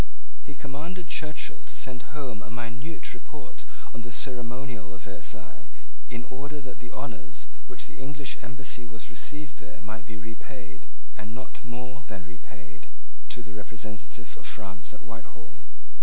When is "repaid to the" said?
12.25-13.53